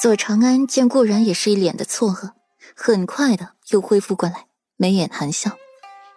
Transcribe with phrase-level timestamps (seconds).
[0.00, 2.30] 左长安见顾然也是一脸的错愕，
[2.74, 4.46] 很快的又恢复过来，
[4.78, 5.50] 眉眼含笑，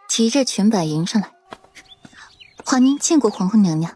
[0.08, 1.30] 提着裙摆迎上来。
[2.64, 3.94] 华宁见过皇后娘娘。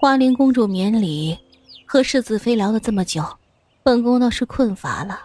[0.00, 1.38] 花灵公主免礼，
[1.86, 3.38] 和世子妃聊了这么久，
[3.84, 5.20] 本宫倒是困乏了。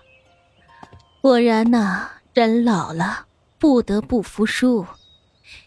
[1.19, 3.25] 果然呐，人老了
[3.57, 4.85] 不得不服输。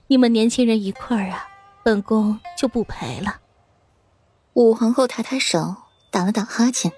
[0.06, 1.48] 你们年轻人一块儿啊，
[1.82, 3.40] 本宫就不陪了。
[4.52, 5.74] 武皇后抬抬手，
[6.12, 6.92] 打了打哈欠，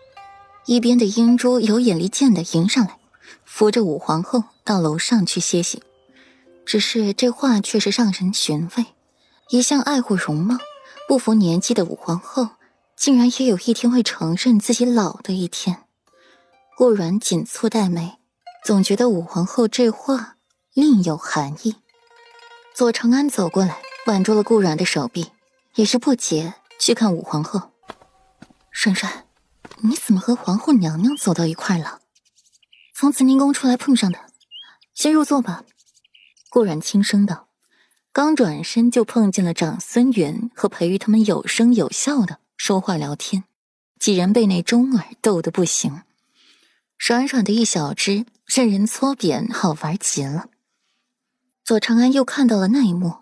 [0.66, 2.98] 一边的英珠有眼力见的迎上来，
[3.44, 5.82] 扶着武皇后到楼上去歇息。
[6.64, 8.86] 只是这话却是让人寻味，
[9.50, 10.56] 一向爱护容貌、
[11.08, 12.50] 不服年纪的武皇后，
[12.96, 15.84] 竟然也有一天会承认自己老的一天。
[16.76, 18.18] 顾软紧蹙黛眉，
[18.64, 20.36] 总觉得武皇后这话
[20.72, 21.74] 另有含义。
[22.74, 25.26] 左长安走过来，挽住了顾软的手臂，
[25.74, 27.70] 也是不解去看武皇后。
[28.70, 29.24] 姗姗，
[29.84, 32.00] 你怎么和皇后娘娘走到一块了？
[32.94, 34.18] 从慈宁宫出来碰上的，
[34.94, 35.64] 先入座吧。
[36.50, 37.48] 顾然轻声道，
[38.12, 43.42] 刚转身就碰见了长孙元和裴玉他们有声有笑的说话聊天，
[43.98, 46.02] 几人被那钟儿逗得不行，
[46.98, 50.48] 软软的一小只，任人搓扁，好玩极了。
[51.64, 53.16] 左长安又看到了那一幕，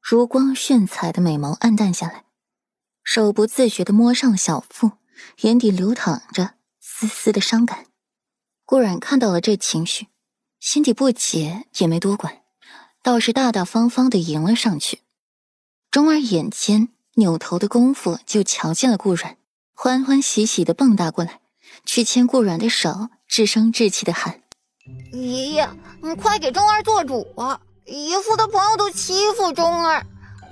[0.00, 2.24] 如光炫彩的美眸暗淡下来，
[3.02, 4.92] 手不自觉地摸上了小腹，
[5.42, 7.86] 眼底流淌着丝丝的伤感。
[8.64, 10.08] 顾然看到了这情绪，
[10.58, 12.42] 心底不解，也没多管，
[13.02, 15.00] 倒是大大方方的迎了上去。
[15.90, 19.36] 钟儿眼尖，扭头的功夫就瞧见了顾然，
[19.74, 21.40] 欢欢喜喜的蹦跶过来，
[21.84, 24.42] 去牵顾然的手，稚声稚气的喊
[25.12, 25.68] ：“爷爷，
[26.02, 30.04] 你快给钟儿做主啊！”姨父的朋友都欺负钟儿，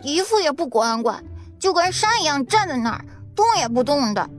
[0.04, 1.24] 姨父也不管管，
[1.58, 4.30] 就跟山一样站在那儿，动也不动的。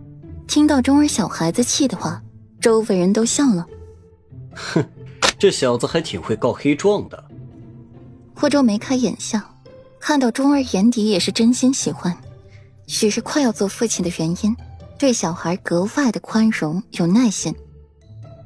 [0.48, 2.22] 听到钟儿小孩子气的话，
[2.62, 3.66] 周围人都笑了。
[4.54, 4.86] 哼，
[5.38, 7.24] 这小子还挺会告黑状的。
[8.36, 9.40] 霍州眉开眼笑，
[10.00, 12.16] 看到钟儿眼底也是真心喜欢，
[12.88, 14.56] 许是快要做父亲的原因，
[14.98, 17.56] 对小孩格外的宽容有耐心。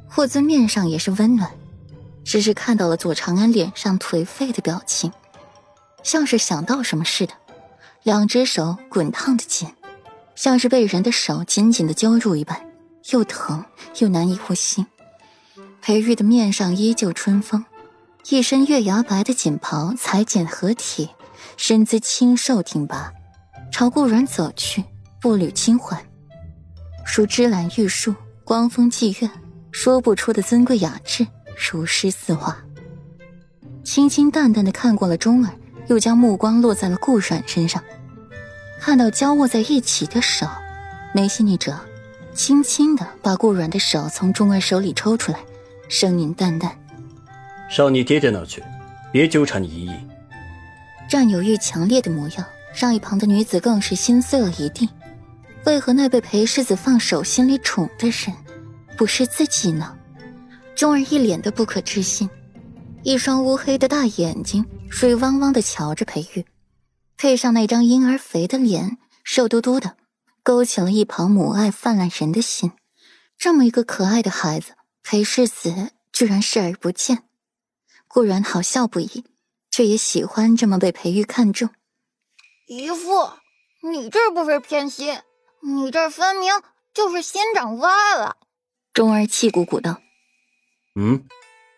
[0.07, 1.49] 霍尊面上也是温暖。
[2.25, 5.11] 只是看到了左长安脸上颓废的表情，
[6.03, 7.33] 像是想到什么似的，
[8.03, 9.67] 两只手滚烫的紧，
[10.39, 12.57] 像是被人的手紧紧的揪住一般，
[13.11, 13.65] 又疼
[13.97, 14.85] 又难以呼吸。
[15.81, 17.65] 裴玉的面上依旧春风，
[18.29, 21.09] 一身月牙白的锦袍裁剪合体，
[21.57, 23.11] 身姿清瘦挺拔，
[23.69, 24.85] 朝顾软走去，
[25.19, 26.01] 步履轻缓，
[27.13, 29.29] 如芝兰玉树，光风霁月，
[29.73, 31.27] 说不出的尊贵雅致。
[31.69, 32.57] 如诗似画，
[33.83, 35.51] 清清淡淡的看过了钟儿，
[35.87, 37.83] 又将目光落在了顾软身上，
[38.79, 40.47] 看到交握在一起的手，
[41.13, 41.77] 眉心一折，
[42.33, 45.39] 轻轻的把顾软的手从钟儿手里抽出来，
[45.89, 46.75] 声音淡淡
[47.69, 48.63] ：“上你爹爹那去，
[49.11, 49.93] 别纠缠你姨姨。”
[51.09, 54.87] 占有欲强烈的模样，让一旁的女子更是心碎了一地。
[55.65, 58.33] 为何那被裴世子放手心里宠的人，
[58.95, 59.93] 不是自己呢？
[60.75, 62.29] 钟儿一脸的不可置信，
[63.03, 66.45] 一双乌黑的大眼睛水汪汪的瞧着裴玉，
[67.21, 69.97] 配上那张婴儿肥的脸，瘦嘟嘟的，
[70.41, 72.71] 勾起了一旁母爱泛滥人的心。
[73.37, 74.71] 这么一个可爱的孩子，
[75.03, 77.23] 裴世子居然视而不见，
[78.07, 79.25] 固然好笑不已，
[79.69, 81.69] 却也喜欢这么被裴玉看中。
[82.67, 83.31] 姨父，
[83.83, 85.19] 你这不是偏心，
[85.61, 86.49] 你这分明
[86.93, 88.37] 就是心长歪了。
[88.93, 90.01] 钟儿气鼓鼓道。
[90.95, 91.25] 嗯，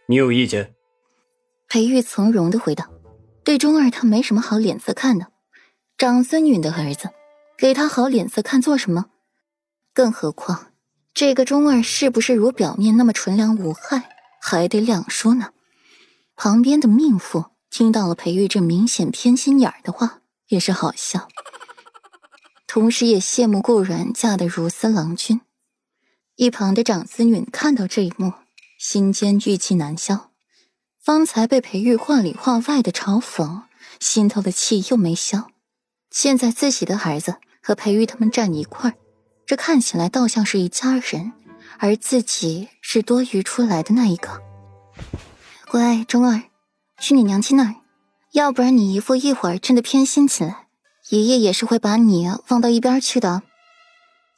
[0.07, 0.75] 你有意见？
[1.67, 2.85] 裴玉从容的回道
[3.51, 5.27] ：“对钟二，他没什么好脸色看的。
[5.97, 7.09] 长孙女的儿子，
[7.57, 9.07] 给他好脸色看做什么？
[9.93, 10.71] 更何况，
[11.13, 14.09] 这个钟二是不是如表面那么纯良无害，
[14.41, 15.49] 还得两说呢。”
[16.37, 21.27] 旁边的命妇听到了裴玉这明显偏心眼儿的话，也是好笑，
[22.65, 25.41] 同时也羡慕顾然嫁得如斯郎君。
[26.37, 28.31] 一旁的长孙女看到这一幕。
[28.77, 30.30] 心间郁气难消，
[31.03, 33.63] 方才被裴玉话里话外的嘲讽，
[33.99, 35.47] 心头的气又没消。
[36.11, 38.93] 现在自己的儿子和裴玉他们站一块儿，
[39.47, 41.33] 这看起来倒像是一家人，
[41.79, 44.41] 而自己是多余出来的那一个。
[45.69, 46.43] 乖，钟儿，
[46.99, 47.75] 去你娘亲那儿，
[48.33, 50.67] 要不然你姨父一会儿真的偏心起来，
[51.09, 53.41] 爷爷也是会把你放到一边去的。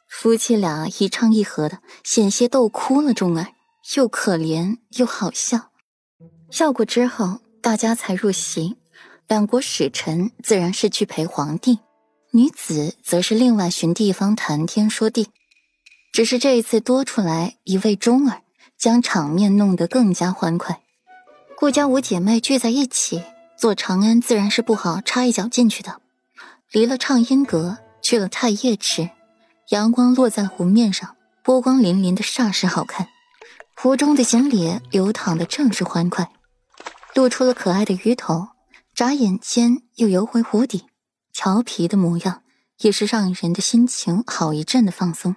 [0.08, 3.48] 夫妻俩一唱一和的，险些逗哭了钟儿。
[3.96, 5.68] 又可怜又好笑，
[6.54, 8.76] 笑过之后，大家才入席。
[9.26, 11.80] 两国使臣自然是去陪皇帝，
[12.30, 15.26] 女子则是另外寻地方谈天说地。
[16.12, 18.42] 只是这一次多出来一位钟儿，
[18.78, 20.80] 将场面弄得更加欢快。
[21.56, 23.24] 顾家五姐妹聚在一起，
[23.58, 26.00] 做长安自然是不好插一脚进去的。
[26.70, 29.10] 离了畅音阁，去了太液池，
[29.70, 33.08] 阳光落在湖面上，波光粼粼的，煞是好看。
[33.74, 36.30] 湖中的锦鲤流淌的正是欢快，
[37.14, 38.48] 露出了可爱的鱼头，
[38.92, 40.86] 眨眼间又游回湖底，
[41.32, 42.42] 调皮的模样，
[42.80, 45.36] 也是让人的心情好一阵的放松。